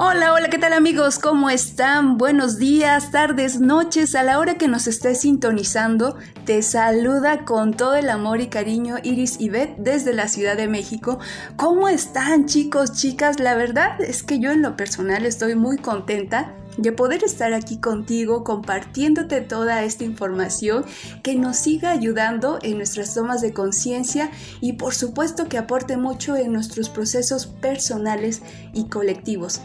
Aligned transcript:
Hola, 0.00 0.32
hola, 0.32 0.48
¿qué 0.48 0.58
tal 0.58 0.74
amigos? 0.74 1.18
¿Cómo 1.18 1.50
están? 1.50 2.18
Buenos 2.18 2.56
días, 2.56 3.10
tardes, 3.10 3.58
noches, 3.58 4.14
a 4.14 4.22
la 4.22 4.38
hora 4.38 4.54
que 4.54 4.68
nos 4.68 4.86
estés 4.86 5.22
sintonizando. 5.22 6.16
Te 6.44 6.62
saluda 6.62 7.44
con 7.44 7.74
todo 7.74 7.96
el 7.96 8.08
amor 8.08 8.40
y 8.40 8.46
cariño 8.46 8.98
Iris 9.02 9.40
y 9.40 9.48
Beth 9.48 9.76
desde 9.76 10.12
la 10.12 10.28
Ciudad 10.28 10.56
de 10.56 10.68
México. 10.68 11.18
¿Cómo 11.56 11.88
están 11.88 12.46
chicos, 12.46 12.92
chicas? 12.92 13.40
La 13.40 13.56
verdad 13.56 14.00
es 14.00 14.22
que 14.22 14.38
yo 14.38 14.52
en 14.52 14.62
lo 14.62 14.76
personal 14.76 15.26
estoy 15.26 15.56
muy 15.56 15.78
contenta 15.78 16.54
de 16.76 16.92
poder 16.92 17.24
estar 17.24 17.52
aquí 17.52 17.80
contigo 17.80 18.44
compartiéndote 18.44 19.40
toda 19.40 19.82
esta 19.82 20.04
información 20.04 20.84
que 21.24 21.34
nos 21.34 21.56
siga 21.56 21.90
ayudando 21.90 22.60
en 22.62 22.76
nuestras 22.76 23.14
tomas 23.14 23.40
de 23.40 23.52
conciencia 23.52 24.30
y 24.60 24.74
por 24.74 24.94
supuesto 24.94 25.48
que 25.48 25.58
aporte 25.58 25.96
mucho 25.96 26.36
en 26.36 26.52
nuestros 26.52 26.88
procesos 26.88 27.48
personales 27.48 28.42
y 28.72 28.88
colectivos. 28.88 29.60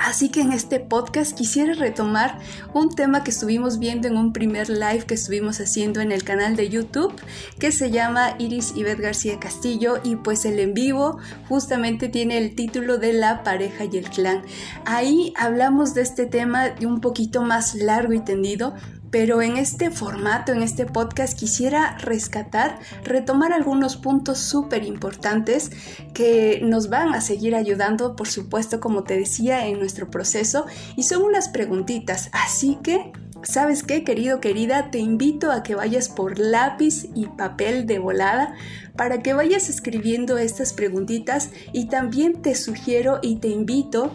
Así 0.00 0.28
que 0.28 0.40
en 0.40 0.52
este 0.52 0.80
podcast 0.80 1.36
quisiera 1.36 1.74
retomar 1.74 2.38
un 2.72 2.90
tema 2.90 3.24
que 3.24 3.30
estuvimos 3.30 3.78
viendo 3.78 4.08
en 4.08 4.16
un 4.16 4.32
primer 4.32 4.68
live 4.68 5.04
que 5.06 5.14
estuvimos 5.14 5.60
haciendo 5.60 6.00
en 6.00 6.12
el 6.12 6.24
canal 6.24 6.56
de 6.56 6.68
YouTube 6.68 7.14
que 7.58 7.72
se 7.72 7.90
llama 7.90 8.34
Iris 8.38 8.74
Ivette 8.76 9.00
García 9.00 9.38
Castillo 9.38 9.98
y 10.04 10.16
pues 10.16 10.44
el 10.44 10.58
en 10.60 10.74
vivo 10.74 11.18
justamente 11.48 12.08
tiene 12.08 12.38
el 12.38 12.54
título 12.54 12.98
de 12.98 13.12
la 13.12 13.42
pareja 13.42 13.84
y 13.84 13.96
el 13.96 14.08
clan. 14.10 14.42
Ahí 14.84 15.32
hablamos 15.36 15.94
de 15.94 16.02
este 16.02 16.26
tema 16.26 16.68
de 16.68 16.86
un 16.86 17.00
poquito 17.00 17.42
más 17.42 17.74
largo 17.74 18.12
y 18.12 18.20
tendido 18.20 18.74
pero 19.10 19.42
en 19.42 19.56
este 19.56 19.90
formato, 19.90 20.52
en 20.52 20.62
este 20.62 20.86
podcast, 20.86 21.38
quisiera 21.38 21.96
rescatar, 21.98 22.78
retomar 23.04 23.52
algunos 23.52 23.96
puntos 23.96 24.38
súper 24.38 24.84
importantes 24.84 25.70
que 26.14 26.60
nos 26.62 26.88
van 26.88 27.14
a 27.14 27.20
seguir 27.20 27.54
ayudando, 27.54 28.16
por 28.16 28.28
supuesto, 28.28 28.80
como 28.80 29.04
te 29.04 29.18
decía, 29.18 29.66
en 29.66 29.78
nuestro 29.78 30.10
proceso. 30.10 30.66
Y 30.96 31.04
son 31.04 31.22
unas 31.22 31.48
preguntitas. 31.48 32.28
Así 32.32 32.78
que, 32.82 33.12
¿sabes 33.42 33.82
qué, 33.82 34.04
querido, 34.04 34.40
querida? 34.40 34.90
Te 34.90 34.98
invito 34.98 35.50
a 35.52 35.62
que 35.62 35.74
vayas 35.74 36.08
por 36.08 36.38
lápiz 36.38 37.06
y 37.14 37.26
papel 37.26 37.86
de 37.86 37.98
volada 37.98 38.54
para 38.96 39.22
que 39.22 39.32
vayas 39.32 39.68
escribiendo 39.68 40.38
estas 40.38 40.72
preguntitas 40.72 41.50
y 41.72 41.86
también 41.86 42.42
te 42.42 42.54
sugiero 42.54 43.20
y 43.22 43.36
te 43.36 43.48
invito 43.48 44.12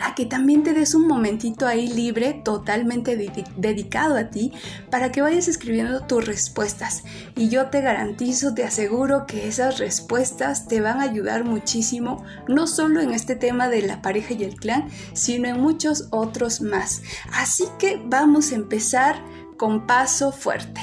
a 0.00 0.14
que 0.14 0.26
también 0.26 0.62
te 0.62 0.72
des 0.72 0.94
un 0.94 1.06
momentito 1.06 1.66
ahí 1.66 1.88
libre, 1.88 2.40
totalmente 2.44 3.16
dedicado 3.56 4.16
a 4.16 4.30
ti, 4.30 4.52
para 4.90 5.12
que 5.12 5.22
vayas 5.22 5.48
escribiendo 5.48 6.06
tus 6.06 6.24
respuestas. 6.24 7.04
Y 7.36 7.48
yo 7.48 7.66
te 7.66 7.80
garantizo, 7.80 8.54
te 8.54 8.64
aseguro 8.64 9.26
que 9.26 9.48
esas 9.48 9.78
respuestas 9.78 10.68
te 10.68 10.80
van 10.80 11.00
a 11.00 11.04
ayudar 11.04 11.44
muchísimo, 11.44 12.24
no 12.48 12.66
solo 12.66 13.00
en 13.00 13.12
este 13.12 13.36
tema 13.36 13.68
de 13.68 13.82
la 13.82 14.02
pareja 14.02 14.34
y 14.34 14.44
el 14.44 14.56
clan, 14.56 14.88
sino 15.12 15.48
en 15.48 15.60
muchos 15.60 16.08
otros 16.10 16.60
más. 16.60 17.02
Así 17.32 17.64
que 17.78 18.00
vamos 18.04 18.52
a 18.52 18.56
empezar 18.56 19.16
con 19.56 19.86
paso 19.86 20.32
fuerte. 20.32 20.80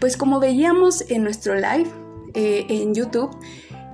Pues 0.00 0.16
como 0.16 0.40
veíamos 0.40 1.04
en 1.08 1.22
nuestro 1.22 1.54
live 1.54 1.88
eh, 2.34 2.66
en 2.68 2.94
YouTube, 2.94 3.30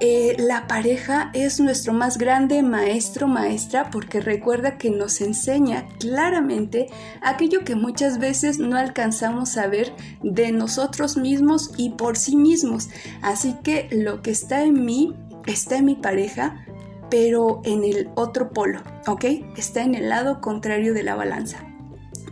eh, 0.01 0.37
la 0.39 0.67
pareja 0.67 1.31
es 1.35 1.59
nuestro 1.59 1.93
más 1.93 2.19
grande 2.19 2.63
maestro, 2.63 3.27
maestra, 3.27 3.91
porque 3.91 4.21
recuerda 4.21 4.79
que 4.79 4.91
nos 4.91 5.21
enseña 5.21 5.89
claramente 5.99 6.89
aquello 7.21 7.65
que 7.65 7.75
muchas 7.75 8.19
veces 8.19 8.59
no 8.59 8.77
alcanzamos 8.77 9.57
a 9.57 9.67
ver 9.67 9.93
de 10.23 10.53
nosotros 10.53 11.17
mismos 11.17 11.73
y 11.77 11.91
por 11.91 12.17
sí 12.17 12.37
mismos. 12.37 12.91
Así 13.23 13.57
que 13.65 13.89
lo 13.91 14.23
que 14.23 14.31
está 14.31 14.63
en 14.63 14.85
mí 14.85 15.15
está 15.47 15.79
en 15.79 15.87
mi 15.87 15.97
pareja, 15.97 16.65
pero 17.11 17.61
en 17.65 17.83
el 17.83 18.11
otro 18.15 18.51
polo, 18.51 18.81
¿ok? 19.07 19.25
Está 19.57 19.83
en 19.83 19.95
el 19.95 20.09
lado 20.11 20.41
contrario 20.41 20.95
de 20.95 21.03
la 21.03 21.17
balanza. 21.17 21.59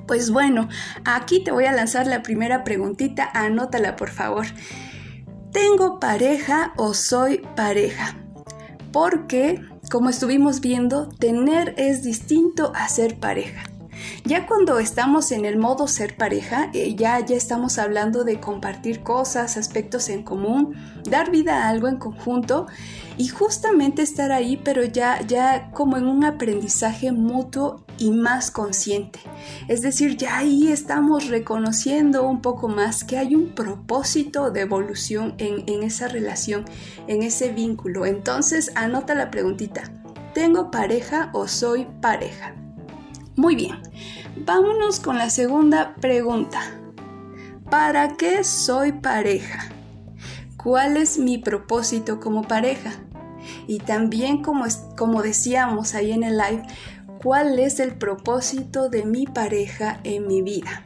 Pues 0.07 0.31
bueno, 0.31 0.69
aquí 1.05 1.43
te 1.43 1.51
voy 1.51 1.65
a 1.65 1.73
lanzar 1.73 2.07
la 2.07 2.23
primera 2.23 2.63
preguntita, 2.63 3.29
anótala 3.35 3.97
por 3.97 4.11
favor. 4.11 4.47
¿Tengo 5.57 5.99
pareja 5.99 6.75
o 6.77 6.93
soy 6.93 7.39
pareja? 7.57 8.15
Porque, 8.93 9.59
como 9.91 10.11
estuvimos 10.11 10.61
viendo, 10.61 11.09
tener 11.09 11.73
es 11.79 12.03
distinto 12.03 12.73
a 12.75 12.87
ser 12.91 13.19
pareja. 13.19 13.63
Ya 14.25 14.47
cuando 14.47 14.79
estamos 14.79 15.33
en 15.33 15.45
el 15.45 15.57
modo 15.57 15.89
ser 15.89 16.17
pareja, 16.17 16.71
eh, 16.73 16.95
ya, 16.97 17.25
ya 17.25 17.37
estamos 17.37 17.79
hablando 17.79 18.25
de 18.25 18.41
compartir 18.41 19.03
cosas, 19.03 19.57
aspectos 19.57 20.09
en 20.09 20.23
común, 20.23 20.75
dar 21.05 21.31
vida 21.31 21.65
a 21.65 21.69
algo 21.69 21.89
en 21.89 21.97
conjunto 21.97 22.67
y 23.17 23.29
justamente 23.29 24.03
estar 24.03 24.33
ahí, 24.33 24.57
pero 24.57 24.85
ya, 24.85 25.21
ya 25.27 25.71
como 25.71 25.97
en 25.97 26.07
un 26.07 26.25
aprendizaje 26.25 27.13
mutuo 27.13 27.85
y 27.99 28.11
más 28.11 28.51
consciente. 28.51 29.21
Es 29.69 29.83
decir, 29.83 30.17
ya 30.17 30.39
ahí 30.39 30.69
estamos 30.69 31.29
reconociendo 31.29 32.29
un 32.29 32.43
poco 32.43 32.69
más 32.69 33.05
que 33.05 33.19
hay 33.19 33.35
un 33.35 33.55
propósito 33.55 34.51
de 34.51 34.61
evolución 34.61 35.35
en, 35.39 35.65
en 35.67 35.83
esa 35.83 36.09
relación, 36.09 36.65
en 37.07 37.23
ese 37.23 37.51
vínculo. 37.51 38.07
Entonces, 38.07 38.71
anota 38.75 39.15
la 39.15 39.31
preguntita. 39.31 39.85
¿Tengo 40.35 40.71
pareja 40.71 41.31
o 41.33 41.49
soy 41.49 41.87
pareja? 42.03 42.55
Muy 43.37 43.55
bien, 43.55 43.77
vámonos 44.47 44.99
con 44.99 45.19
la 45.19 45.29
segunda 45.29 45.95
pregunta. 45.97 46.59
¿Para 47.71 48.17
qué 48.17 48.43
soy 48.45 48.93
pareja? 48.93 49.69
¿Cuál 50.57 50.97
es 50.97 51.19
mi 51.19 51.37
propósito 51.37 52.19
como 52.19 52.45
pareja? 52.45 52.95
Y 53.67 53.81
también, 53.81 54.43
como, 54.43 54.65
como 54.97 55.23
decíamos 55.23 55.95
ahí 55.95 56.13
en 56.13 56.23
el 56.23 56.39
live, 56.39 56.63
¿cuál 57.23 57.59
es 57.59 57.79
el 57.79 57.97
propósito 57.97 58.89
de 58.89 59.05
mi 59.05 59.27
pareja 59.27 60.01
en 60.03 60.27
mi 60.27 60.41
vida? 60.41 60.85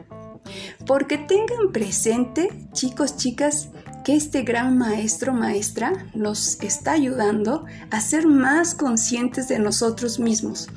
Porque 0.85 1.17
tengan 1.17 1.71
presente, 1.71 2.49
chicos, 2.73 3.15
chicas, 3.15 3.69
que 4.03 4.17
este 4.17 4.41
gran 4.41 4.77
maestro, 4.77 5.31
maestra, 5.31 5.93
nos 6.13 6.61
está 6.61 6.91
ayudando 6.91 7.63
a 7.91 8.01
ser 8.01 8.27
más 8.27 8.75
conscientes 8.75 9.47
de 9.47 9.59
nosotros 9.59 10.19
mismos 10.19 10.67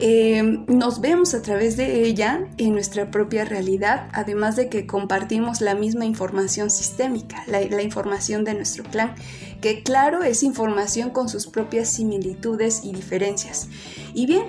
eh, 0.00 0.42
nos 0.66 1.00
vemos 1.00 1.34
a 1.34 1.42
través 1.42 1.76
de 1.76 2.02
ella 2.02 2.48
en 2.58 2.72
nuestra 2.72 3.10
propia 3.10 3.44
realidad, 3.44 4.08
además 4.12 4.56
de 4.56 4.68
que 4.68 4.86
compartimos 4.86 5.60
la 5.60 5.74
misma 5.74 6.04
información 6.04 6.70
sistémica, 6.70 7.44
la, 7.46 7.82
información 7.82 8.44
de 8.44 8.54
nuestro 8.54 8.84
clan, 8.84 9.14
que 9.60 9.82
claro 9.82 10.22
es 10.22 10.42
información 10.42 11.10
con 11.10 11.28
sus 11.28 11.46
propias 11.46 11.88
similitudes 11.88 12.84
y 12.84 12.92
diferencias. 12.92 13.68
Y 14.14 14.26
bien, 14.26 14.44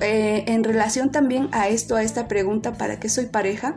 eh, 0.00 0.44
en 0.46 0.64
relación 0.64 1.10
también 1.10 1.48
a 1.52 1.68
esto, 1.68 1.96
a 1.96 2.02
esta 2.02 2.26
pregunta, 2.26 2.72
¿para 2.72 2.98
qué 2.98 3.08
soy 3.08 3.26
pareja? 3.26 3.76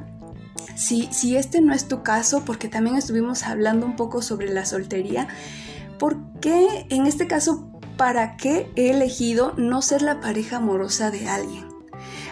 Si, 0.76 1.10
si 1.12 1.36
este 1.36 1.60
no 1.60 1.74
es 1.74 1.88
tu 1.88 2.02
caso, 2.02 2.44
porque 2.46 2.70
también 2.70 2.96
estuvimos 2.96 3.44
hablando 3.44 3.86
un 3.86 3.98
poco 3.98 4.22
sobre 4.22 4.54
la 4.54 4.66
soltería, 4.66 5.28
¿por 6.00 6.18
qué 6.40 6.88
en 6.90 7.06
este 7.06 7.28
caso 7.28 7.70
para 8.00 8.38
qué 8.38 8.72
he 8.78 8.92
elegido 8.92 9.54
no 9.58 9.82
ser 9.82 10.02
la 10.02 10.22
pareja 10.22 10.56
amorosa 10.56 11.12
de 11.12 11.28
alguien. 11.28 11.68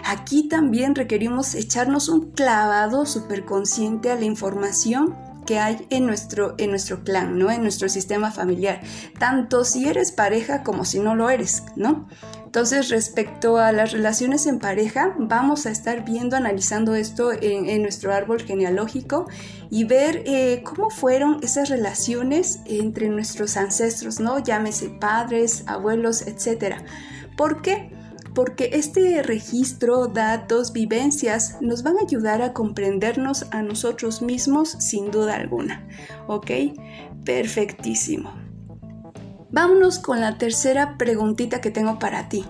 Aquí 0.02 0.48
también 0.48 0.94
requerimos 0.94 1.54
echarnos 1.54 2.08
un 2.08 2.30
clavado 2.30 3.04
súper 3.04 3.44
consciente 3.44 4.10
a 4.10 4.14
la 4.14 4.24
información 4.24 5.14
hay 5.56 5.86
en 5.90 6.04
nuestro, 6.04 6.54
en 6.58 6.70
nuestro 6.70 7.04
clan, 7.04 7.38
¿no? 7.38 7.50
En 7.50 7.62
nuestro 7.62 7.88
sistema 7.88 8.32
familiar, 8.32 8.82
tanto 9.18 9.64
si 9.64 9.88
eres 9.88 10.10
pareja 10.12 10.62
como 10.64 10.84
si 10.84 10.98
no 10.98 11.14
lo 11.14 11.30
eres, 11.30 11.62
¿no? 11.76 12.08
Entonces, 12.44 12.88
respecto 12.88 13.58
a 13.58 13.72
las 13.72 13.92
relaciones 13.92 14.46
en 14.46 14.58
pareja, 14.58 15.14
vamos 15.18 15.66
a 15.66 15.70
estar 15.70 16.04
viendo, 16.04 16.34
analizando 16.34 16.94
esto 16.94 17.30
en, 17.32 17.82
nuestro 17.82 18.12
árbol 18.12 18.40
genealógico 18.40 19.28
y 19.70 19.84
ver 19.84 20.22
eh, 20.26 20.62
cómo 20.64 20.90
fueron 20.90 21.40
esas 21.42 21.68
relaciones 21.68 22.60
entre 22.64 23.10
nuestros 23.10 23.56
ancestros, 23.56 24.18
¿no? 24.18 24.38
Llámese 24.38 24.88
padres, 24.88 25.64
abuelos, 25.66 26.22
etc. 26.22 26.76
¿Por 27.36 27.62
qué? 27.62 27.90
Porque 28.38 28.70
este 28.74 29.20
registro, 29.24 30.06
datos, 30.06 30.72
vivencias 30.72 31.56
nos 31.60 31.82
van 31.82 31.96
a 31.98 32.02
ayudar 32.02 32.40
a 32.40 32.52
comprendernos 32.52 33.46
a 33.50 33.62
nosotros 33.62 34.22
mismos 34.22 34.76
sin 34.78 35.10
duda 35.10 35.34
alguna. 35.34 35.88
¿Ok? 36.28 36.48
Perfectísimo. 37.24 38.32
Vámonos 39.50 39.98
con 39.98 40.20
la 40.20 40.38
tercera 40.38 40.96
preguntita 40.98 41.60
que 41.60 41.72
tengo 41.72 41.98
para 41.98 42.28
ti. 42.28 42.44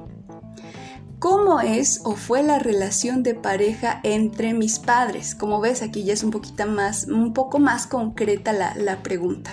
¿Cómo 1.18 1.62
es 1.62 2.02
o 2.04 2.16
fue 2.16 2.42
la 2.42 2.58
relación 2.58 3.22
de 3.22 3.34
pareja 3.34 4.00
entre 4.02 4.52
mis 4.52 4.78
padres? 4.78 5.34
Como 5.34 5.58
ves, 5.58 5.80
aquí 5.80 6.04
ya 6.04 6.12
es 6.12 6.22
un 6.22 6.32
poquito 6.32 6.66
más, 6.66 7.06
un 7.06 7.32
poco 7.32 7.60
más 7.60 7.86
concreta 7.86 8.52
la, 8.52 9.02
pregunta. 9.02 9.52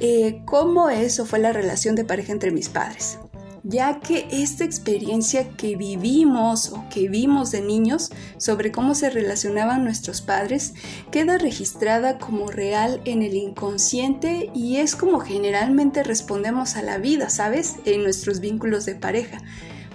Eh, 0.00 0.40
¿Cómo 0.46 0.88
es 0.88 1.20
o 1.20 1.26
fue 1.26 1.40
la 1.40 1.52
relación 1.52 1.94
de 1.94 2.06
pareja 2.06 2.32
entre 2.32 2.52
mis 2.52 2.70
padres? 2.70 3.18
Ya 3.64 4.00
que 4.00 4.26
esta 4.30 4.64
experiencia 4.64 5.48
que 5.50 5.76
vivimos 5.76 6.70
o 6.70 6.84
que 6.90 7.08
vimos 7.08 7.50
de 7.52 7.60
niños 7.60 8.10
sobre 8.36 8.72
cómo 8.72 8.94
se 8.94 9.10
relacionaban 9.10 9.84
nuestros 9.84 10.20
padres 10.20 10.74
queda 11.10 11.38
registrada 11.38 12.18
como 12.18 12.48
real 12.48 13.00
en 13.04 13.22
el 13.22 13.34
inconsciente 13.34 14.50
y 14.54 14.76
es 14.76 14.96
como 14.96 15.20
generalmente 15.20 16.02
respondemos 16.02 16.76
a 16.76 16.82
la 16.82 16.98
vida, 16.98 17.30
¿sabes? 17.30 17.76
En 17.84 18.02
nuestros 18.02 18.40
vínculos 18.40 18.84
de 18.84 18.96
pareja. 18.96 19.38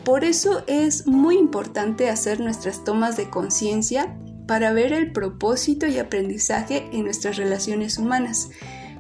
Por 0.03 0.23
eso 0.23 0.63
es 0.67 1.05
muy 1.05 1.37
importante 1.37 2.09
hacer 2.09 2.39
nuestras 2.39 2.85
tomas 2.85 3.17
de 3.17 3.29
conciencia 3.29 4.15
para 4.47 4.71
ver 4.71 4.93
el 4.93 5.11
propósito 5.11 5.85
y 5.87 5.99
aprendizaje 5.99 6.87
en 6.93 7.03
nuestras 7.03 7.35
relaciones 7.35 7.97
humanas 7.97 8.49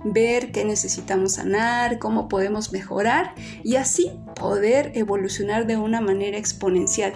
ver 0.03 0.51
qué 0.51 0.65
necesitamos 0.65 1.33
sanar, 1.33 1.99
cómo 1.99 2.27
podemos 2.27 2.71
mejorar 2.71 3.33
y 3.63 3.75
así 3.75 4.11
poder 4.35 4.91
evolucionar 4.95 5.67
de 5.67 5.77
una 5.77 6.01
manera 6.01 6.37
exponencial. 6.37 7.13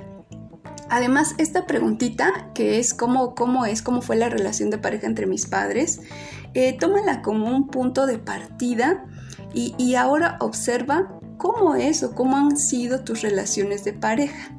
Además, 0.90 1.36
esta 1.38 1.68
preguntita, 1.68 2.52
que 2.54 2.78
es 2.78 2.94
cómo, 2.94 3.34
cómo 3.34 3.66
es, 3.66 3.82
cómo 3.82 4.02
fue 4.02 4.18
la 4.18 4.28
relación 4.28 4.70
de 4.70 4.78
pareja 4.78 5.08
entre 5.08 5.26
mis 5.26 5.46
padres, 5.46 6.02
eh, 6.54 6.78
tómala 6.78 7.22
como 7.22 7.56
un 7.56 7.68
punto 7.68 8.06
de 8.06 8.18
partida 8.18 9.06
y, 9.54 9.96
ahora 9.96 10.38
observa 10.40 11.18
cómo 11.38 11.76
es 11.76 12.04
o 12.04 12.14
cómo 12.14 12.38
han 12.38 12.58
sido 12.58 13.04
tus 13.04 13.22
relaciones 13.22 13.84
de 13.84 13.94
pareja. 13.94 14.54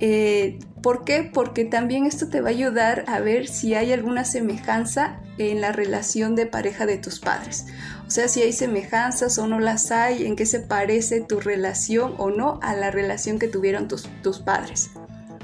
Eh, 0.00 0.58
¿Por 0.82 1.04
qué? 1.04 1.28
Porque 1.32 1.64
también 1.64 2.06
esto 2.06 2.28
te 2.28 2.40
va 2.40 2.48
a 2.48 2.52
ayudar 2.52 3.04
a 3.08 3.20
ver 3.20 3.48
si 3.48 3.74
hay 3.74 3.92
alguna 3.92 4.24
semejanza 4.24 5.20
en 5.38 5.60
la 5.60 5.72
relación 5.72 6.34
de 6.34 6.46
pareja 6.46 6.86
de 6.86 6.98
tus 6.98 7.20
padres. 7.20 7.66
O 8.06 8.10
sea, 8.10 8.28
si 8.28 8.42
hay 8.42 8.52
semejanzas 8.52 9.38
o 9.38 9.46
no 9.46 9.60
las 9.60 9.90
hay, 9.90 10.26
en 10.26 10.36
qué 10.36 10.46
se 10.46 10.60
parece 10.60 11.20
tu 11.20 11.40
relación 11.40 12.14
o 12.18 12.30
no 12.30 12.58
a 12.62 12.74
la 12.74 12.90
relación 12.90 13.38
que 13.38 13.48
tuvieron 13.48 13.88
tus, 13.88 14.08
tus 14.22 14.38
padres. 14.38 14.90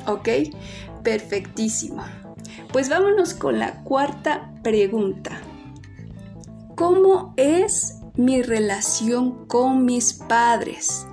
¿Ok? 0.07 0.29
Perfectísimo. 1.03 2.05
Pues 2.73 2.89
vámonos 2.89 3.35
con 3.35 3.59
la 3.59 3.83
cuarta 3.83 4.53
pregunta. 4.63 5.41
¿Cómo 6.75 7.35
es 7.37 8.01
mi 8.17 8.43
relación 8.43 9.47
con 9.47 9.85
mis 9.85 10.13
padres? 10.15 11.07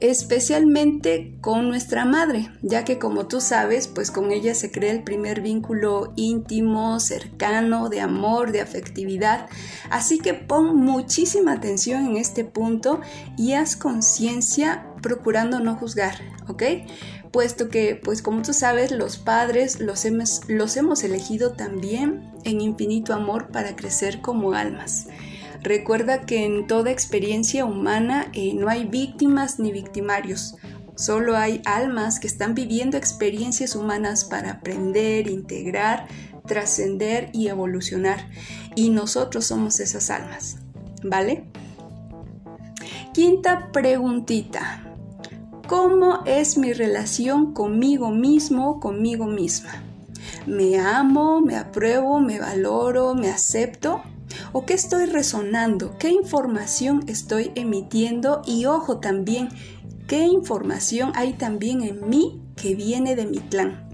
Especialmente 0.00 1.36
con 1.40 1.68
nuestra 1.68 2.04
madre, 2.04 2.50
ya 2.62 2.84
que 2.84 2.98
como 2.98 3.26
tú 3.26 3.40
sabes, 3.40 3.88
pues 3.88 4.10
con 4.10 4.32
ella 4.32 4.54
se 4.54 4.70
crea 4.70 4.92
el 4.92 5.02
primer 5.02 5.40
vínculo 5.40 6.12
íntimo, 6.16 7.00
cercano, 7.00 7.88
de 7.88 8.00
amor, 8.00 8.52
de 8.52 8.60
afectividad. 8.60 9.48
Así 9.90 10.18
que 10.18 10.34
pon 10.34 10.76
muchísima 10.76 11.52
atención 11.52 12.06
en 12.06 12.16
este 12.16 12.44
punto 12.44 13.00
y 13.36 13.52
haz 13.52 13.76
conciencia 13.76 14.86
procurando 15.02 15.60
no 15.60 15.76
juzgar, 15.76 16.14
¿ok? 16.48 16.62
Puesto 17.30 17.68
que, 17.68 18.00
pues 18.02 18.22
como 18.22 18.42
tú 18.42 18.52
sabes, 18.52 18.90
los 18.90 19.18
padres 19.18 19.80
los 19.80 20.04
hemos, 20.04 20.42
los 20.48 20.76
hemos 20.76 21.02
elegido 21.02 21.52
también 21.52 22.32
en 22.44 22.60
infinito 22.60 23.12
amor 23.12 23.48
para 23.48 23.76
crecer 23.76 24.20
como 24.20 24.54
almas. 24.54 25.08
Recuerda 25.64 26.26
que 26.26 26.44
en 26.44 26.66
toda 26.66 26.90
experiencia 26.90 27.64
humana 27.64 28.30
eh, 28.34 28.52
no 28.52 28.68
hay 28.68 28.84
víctimas 28.84 29.58
ni 29.58 29.72
victimarios, 29.72 30.56
solo 30.94 31.38
hay 31.38 31.62
almas 31.64 32.20
que 32.20 32.26
están 32.26 32.54
viviendo 32.54 32.98
experiencias 32.98 33.74
humanas 33.74 34.26
para 34.26 34.50
aprender, 34.50 35.26
integrar, 35.26 36.06
trascender 36.46 37.30
y 37.32 37.48
evolucionar. 37.48 38.28
Y 38.76 38.90
nosotros 38.90 39.46
somos 39.46 39.80
esas 39.80 40.10
almas, 40.10 40.58
¿vale? 41.02 41.44
Quinta 43.14 43.70
preguntita. 43.72 44.82
¿Cómo 45.66 46.24
es 46.26 46.58
mi 46.58 46.74
relación 46.74 47.54
conmigo 47.54 48.10
mismo, 48.10 48.80
conmigo 48.80 49.24
misma? 49.24 49.82
¿Me 50.44 50.78
amo, 50.78 51.40
me 51.40 51.56
apruebo, 51.56 52.20
me 52.20 52.38
valoro, 52.38 53.14
me 53.14 53.30
acepto? 53.30 54.02
¿O 54.52 54.64
qué 54.66 54.74
estoy 54.74 55.06
resonando? 55.06 55.96
¿Qué 55.98 56.10
información 56.10 57.04
estoy 57.06 57.52
emitiendo? 57.54 58.42
Y 58.46 58.66
ojo 58.66 58.98
también, 58.98 59.48
¿qué 60.06 60.24
información 60.24 61.12
hay 61.14 61.34
también 61.34 61.82
en 61.82 62.08
mí 62.08 62.42
que 62.56 62.74
viene 62.74 63.16
de 63.16 63.26
mi 63.26 63.38
clan? 63.38 63.88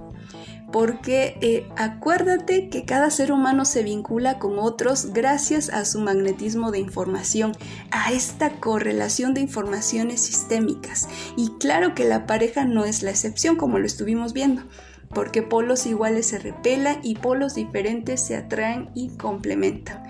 Porque 0.72 1.36
eh, 1.40 1.66
acuérdate 1.76 2.68
que 2.68 2.84
cada 2.84 3.10
ser 3.10 3.32
humano 3.32 3.64
se 3.64 3.82
vincula 3.82 4.38
con 4.38 4.58
otros 4.60 5.12
gracias 5.12 5.68
a 5.68 5.84
su 5.84 6.00
magnetismo 6.00 6.70
de 6.70 6.78
información, 6.78 7.52
a 7.90 8.12
esta 8.12 8.50
correlación 8.60 9.34
de 9.34 9.40
informaciones 9.40 10.20
sistémicas. 10.20 11.08
Y 11.36 11.48
claro 11.58 11.96
que 11.96 12.04
la 12.04 12.26
pareja 12.26 12.64
no 12.64 12.84
es 12.84 13.02
la 13.02 13.10
excepción, 13.10 13.56
como 13.56 13.80
lo 13.80 13.86
estuvimos 13.86 14.32
viendo 14.32 14.62
porque 15.12 15.42
polos 15.42 15.86
iguales 15.86 16.26
se 16.26 16.38
repelan 16.38 17.00
y 17.02 17.16
polos 17.16 17.54
diferentes 17.54 18.20
se 18.20 18.36
atraen 18.36 18.90
y 18.94 19.08
complementan. 19.16 20.04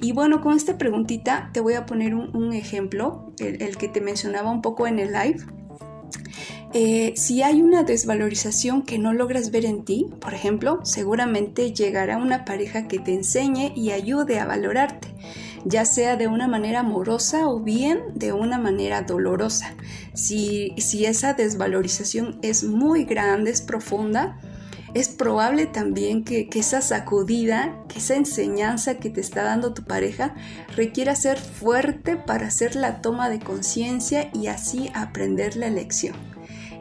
Y 0.00 0.12
bueno, 0.12 0.40
con 0.40 0.56
esta 0.56 0.78
preguntita 0.78 1.50
te 1.52 1.60
voy 1.60 1.74
a 1.74 1.86
poner 1.86 2.14
un, 2.14 2.52
ejemplo, 2.52 3.32
el, 3.38 3.76
que 3.76 3.88
te 3.88 4.00
mencionaba 4.00 4.50
un 4.50 4.62
poco 4.62 4.86
en 4.86 4.98
el 4.98 5.12
live. 5.12 5.40
Eh, 6.72 7.14
si 7.16 7.42
hay 7.42 7.62
una 7.62 7.84
desvalorización 7.84 8.82
que 8.82 8.98
no 8.98 9.12
logras 9.12 9.50
ver 9.50 9.64
en 9.64 9.84
ti, 9.84 10.10
por 10.20 10.34
ejemplo, 10.34 10.80
seguramente 10.82 11.72
llegará 11.72 12.16
una 12.16 12.44
pareja 12.44 12.88
que 12.88 12.98
te 12.98 13.14
enseñe 13.14 13.72
y 13.76 13.92
ayude 13.92 14.40
a 14.40 14.46
valorarte, 14.46 15.08
ya 15.64 15.84
sea 15.84 16.16
de 16.16 16.28
una 16.28 16.48
manera 16.48 16.80
amorosa 16.80 17.48
o 17.48 17.60
bien 17.60 18.00
de 18.14 18.32
una 18.32 18.58
manera 18.58 19.02
dolorosa. 19.02 19.74
Si, 20.14 20.74
si 20.78 21.06
esa 21.06 21.34
desvalorización 21.34 22.38
es 22.42 22.64
muy 22.64 23.04
grande, 23.04 23.50
es 23.50 23.62
profunda, 23.62 24.38
es 24.94 25.08
probable 25.08 25.66
también 25.66 26.22
que, 26.22 26.48
esa 26.54 26.80
sacudida, 26.80 27.82
que 27.88 27.98
esa 27.98 28.14
enseñanza 28.14 28.98
que 28.98 29.10
te 29.10 29.20
está 29.20 29.42
dando 29.42 29.74
tu 29.74 29.82
pareja 29.82 30.36
requiera 30.76 31.16
ser 31.16 31.38
fuerte 31.38 32.16
para 32.16 32.46
hacer 32.46 32.76
la 32.76 33.02
toma 33.02 33.28
de 33.28 33.40
conciencia 33.40 34.30
y 34.32 34.46
así 34.46 34.90
aprender 34.94 35.56
la 35.56 35.68
lección. 35.68 36.14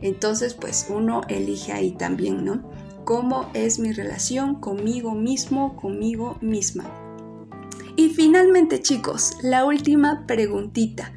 Entonces, 0.01 0.53
pues 0.53 0.87
uno 0.89 1.21
elige 1.27 1.71
ahí 1.71 1.91
también, 1.91 2.45
¿no? 2.45 2.69
¿Cómo 3.03 3.49
es 3.55 3.79
mi 3.79 3.91
relación 3.91 4.59
conmigo 4.59 5.15
mismo, 5.15 5.75
conmigo 5.75 6.37
misma? 6.39 7.02
Y 8.03 8.09
finalmente, 8.09 8.81
chicos, 8.81 9.37
la 9.43 9.63
última 9.63 10.25
preguntita. 10.27 11.13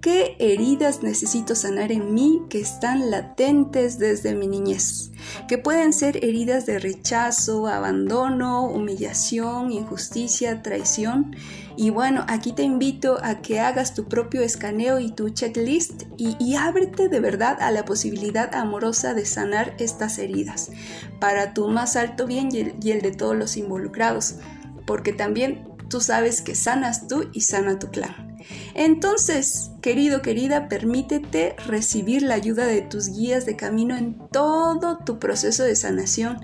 ¿Qué 0.00 0.36
heridas 0.38 1.02
necesito 1.02 1.56
sanar 1.56 1.90
en 1.90 2.14
mí 2.14 2.42
que 2.48 2.60
están 2.60 3.10
latentes 3.10 3.98
desde 3.98 4.36
mi 4.36 4.46
niñez? 4.46 5.10
Que 5.48 5.58
pueden 5.58 5.92
ser 5.92 6.24
heridas 6.24 6.66
de 6.66 6.78
rechazo, 6.78 7.66
abandono, 7.66 8.62
humillación, 8.62 9.72
injusticia, 9.72 10.62
traición. 10.62 11.34
Y 11.76 11.90
bueno, 11.90 12.24
aquí 12.28 12.52
te 12.52 12.62
invito 12.62 13.18
a 13.24 13.42
que 13.42 13.58
hagas 13.58 13.94
tu 13.94 14.04
propio 14.04 14.42
escaneo 14.42 15.00
y 15.00 15.10
tu 15.10 15.30
checklist 15.30 16.04
y, 16.16 16.54
ábrete 16.54 17.08
de 17.08 17.18
verdad 17.18 17.60
a 17.60 17.72
la 17.72 17.84
posibilidad 17.84 18.54
amorosa 18.54 19.14
de 19.14 19.26
sanar 19.26 19.74
estas 19.80 20.18
heridas 20.18 20.70
para 21.18 21.54
tu 21.54 21.66
más 21.66 21.96
alto 21.96 22.24
bien 22.28 22.50
y 22.52 22.90
el 22.92 23.00
de 23.00 23.10
todos 23.10 23.36
los 23.36 23.56
involucrados. 23.56 24.36
Porque 24.86 25.12
también 25.12 25.69
tú 25.90 26.00
sabes 26.00 26.40
que 26.40 26.54
sanas 26.54 27.06
tú 27.06 27.28
y 27.34 27.42
sana 27.42 27.78
tu 27.78 27.90
clan. 27.90 28.38
Entonces, 28.74 29.72
querido, 29.82 30.22
querida, 30.22 30.68
permítete 30.68 31.56
recibir 31.66 32.22
la 32.22 32.34
ayuda 32.34 32.64
de 32.64 32.80
tus 32.80 33.08
guías 33.08 33.44
de 33.44 33.56
camino 33.56 33.96
en 33.96 34.16
todo 34.32 34.98
tu 35.04 35.18
proceso 35.18 35.64
de 35.64 35.76
sanación. 35.76 36.38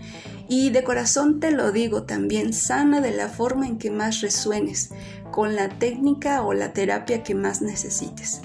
Y 0.49 0.71
de 0.71 0.85
corazón 0.85 1.41
te 1.41 1.51
lo 1.51 1.73
digo 1.73 2.03
también, 2.03 2.53
sana 2.53 3.01
de 3.01 3.13
la 3.13 3.29
forma 3.29 3.67
en 3.67 3.79
que 3.79 3.91
más 3.91 4.21
resuenes, 4.21 4.91
con 5.31 5.57
la 5.57 5.69
técnica 5.69 6.43
o 6.43 6.53
la 6.53 6.73
terapia 6.73 7.23
que 7.23 7.35
más 7.35 7.63
necesites. 7.63 8.43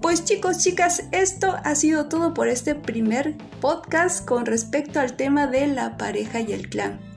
Pues 0.00 0.24
chicos, 0.24 0.58
chicas, 0.58 1.04
esto 1.12 1.56
ha 1.64 1.74
sido 1.74 2.06
todo 2.06 2.34
por 2.34 2.48
este 2.48 2.74
primer 2.74 3.36
podcast 3.60 4.24
con 4.24 4.46
respecto 4.46 5.00
al 5.00 5.16
tema 5.16 5.46
de 5.46 5.66
la 5.68 5.96
pareja 5.96 6.40
y 6.40 6.52
el 6.52 6.68
clan. 6.68 7.15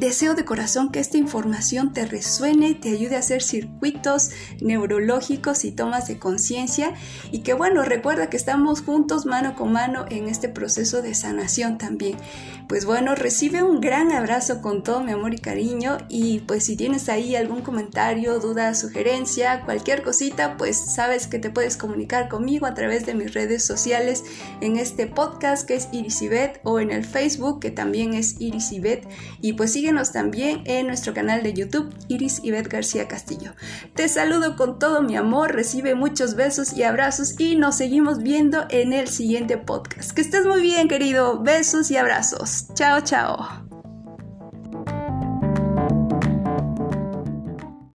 Deseo 0.00 0.34
de 0.34 0.46
corazón 0.46 0.92
que 0.92 0.98
esta 0.98 1.18
información 1.18 1.92
te 1.92 2.06
resuene, 2.06 2.72
te 2.72 2.88
ayude 2.88 3.16
a 3.16 3.18
hacer 3.18 3.42
circuitos 3.42 4.30
neurológicos 4.62 5.66
y 5.66 5.72
tomas 5.72 6.08
de 6.08 6.18
conciencia. 6.18 6.94
Y 7.32 7.40
que 7.40 7.52
bueno, 7.52 7.82
recuerda 7.82 8.30
que 8.30 8.38
estamos 8.38 8.80
juntos 8.80 9.26
mano 9.26 9.54
con 9.54 9.72
mano 9.72 10.06
en 10.08 10.26
este 10.26 10.48
proceso 10.48 11.02
de 11.02 11.14
sanación 11.14 11.76
también. 11.76 12.16
Pues 12.66 12.86
bueno, 12.86 13.14
recibe 13.14 13.62
un 13.62 13.82
gran 13.82 14.10
abrazo 14.10 14.62
con 14.62 14.82
todo 14.82 15.02
mi 15.02 15.12
amor 15.12 15.34
y 15.34 15.38
cariño. 15.38 15.98
Y 16.08 16.38
pues 16.46 16.64
si 16.64 16.76
tienes 16.76 17.10
ahí 17.10 17.36
algún 17.36 17.60
comentario, 17.60 18.40
duda, 18.40 18.74
sugerencia, 18.74 19.66
cualquier 19.66 20.02
cosita, 20.02 20.56
pues 20.56 20.78
sabes 20.78 21.26
que 21.26 21.38
te 21.38 21.50
puedes 21.50 21.76
comunicar 21.76 22.30
conmigo 22.30 22.64
a 22.64 22.72
través 22.72 23.04
de 23.04 23.12
mis 23.12 23.34
redes 23.34 23.64
sociales 23.64 24.24
en 24.62 24.78
este 24.78 25.06
podcast 25.06 25.68
que 25.68 25.74
es 25.74 25.88
Irisibet 25.92 26.62
o 26.64 26.80
en 26.80 26.90
el 26.90 27.04
Facebook 27.04 27.60
que 27.60 27.70
también 27.70 28.14
es 28.14 28.40
Irisibet. 28.40 29.06
Y 29.42 29.52
pues 29.52 29.74
sigue 29.74 29.89
también 30.12 30.62
en 30.66 30.86
nuestro 30.86 31.12
canal 31.12 31.42
de 31.42 31.52
YouTube 31.52 31.92
Iris 32.08 32.40
Ivette 32.44 32.68
García 32.68 33.08
Castillo. 33.08 33.52
Te 33.94 34.08
saludo 34.08 34.56
con 34.56 34.78
todo 34.78 35.02
mi 35.02 35.16
amor, 35.16 35.52
recibe 35.52 35.94
muchos 35.94 36.34
besos 36.34 36.72
y 36.72 36.82
abrazos 36.82 37.38
y 37.38 37.56
nos 37.56 37.76
seguimos 37.76 38.22
viendo 38.22 38.66
en 38.70 38.92
el 38.92 39.08
siguiente 39.08 39.58
podcast. 39.58 40.12
Que 40.12 40.20
estés 40.20 40.46
muy 40.46 40.62
bien, 40.62 40.88
querido. 40.88 41.42
Besos 41.42 41.90
y 41.90 41.96
abrazos. 41.96 42.66
Chao, 42.74 43.00
chao. 43.00 43.69